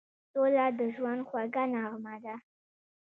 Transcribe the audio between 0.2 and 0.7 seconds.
سوله